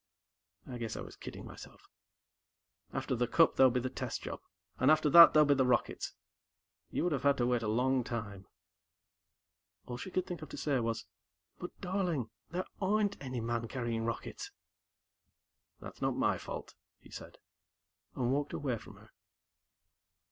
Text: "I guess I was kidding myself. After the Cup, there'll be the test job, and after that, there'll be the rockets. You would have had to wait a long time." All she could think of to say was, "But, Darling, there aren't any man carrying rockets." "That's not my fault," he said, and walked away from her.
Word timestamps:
"I 0.65 0.79
guess 0.79 0.95
I 0.95 1.01
was 1.01 1.15
kidding 1.15 1.45
myself. 1.45 1.87
After 2.91 3.13
the 3.15 3.27
Cup, 3.27 3.55
there'll 3.55 3.69
be 3.69 3.79
the 3.79 3.87
test 3.91 4.23
job, 4.23 4.41
and 4.79 4.89
after 4.89 5.11
that, 5.11 5.31
there'll 5.33 5.45
be 5.45 5.53
the 5.53 5.63
rockets. 5.63 6.15
You 6.89 7.03
would 7.03 7.11
have 7.11 7.21
had 7.21 7.37
to 7.37 7.45
wait 7.45 7.61
a 7.61 7.67
long 7.67 8.03
time." 8.03 8.47
All 9.85 9.97
she 9.97 10.09
could 10.09 10.25
think 10.25 10.41
of 10.41 10.49
to 10.49 10.57
say 10.57 10.79
was, 10.79 11.05
"But, 11.59 11.79
Darling, 11.81 12.31
there 12.49 12.65
aren't 12.81 13.21
any 13.21 13.41
man 13.41 13.67
carrying 13.67 14.03
rockets." 14.03 14.49
"That's 15.79 16.01
not 16.01 16.15
my 16.17 16.39
fault," 16.39 16.73
he 16.97 17.11
said, 17.11 17.37
and 18.15 18.31
walked 18.31 18.53
away 18.53 18.79
from 18.79 18.95
her. 18.95 19.11